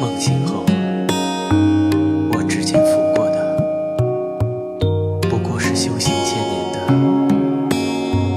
[0.00, 0.64] 梦醒后，
[2.32, 3.36] 我指尖抚过的，
[5.28, 6.78] 不过是修行千年的，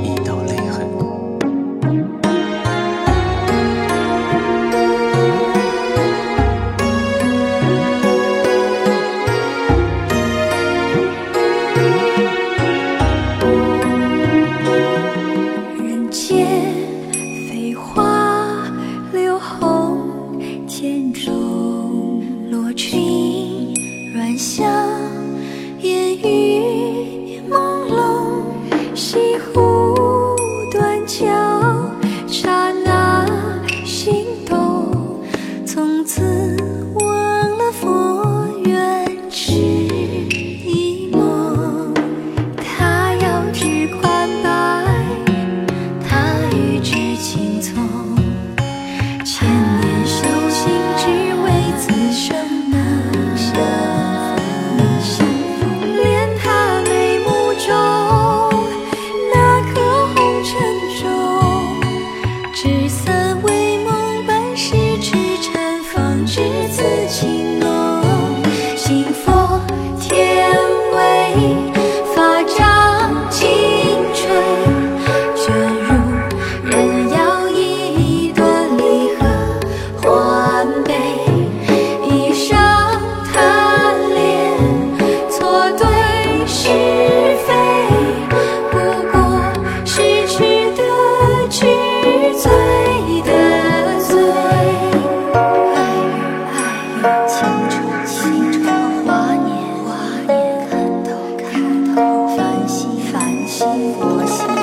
[0.04, 0.86] 一道泪痕。
[15.78, 16.83] 人间。
[24.36, 25.13] 你。
[104.36, 104.63] Yes.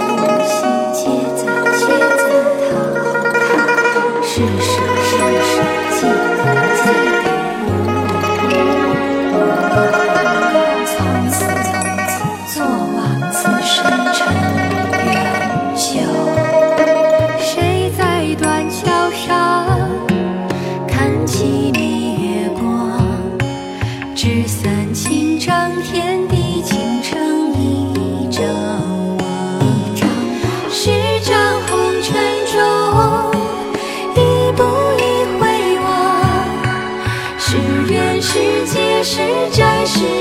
[39.03, 39.17] 是
[39.51, 40.20] 真实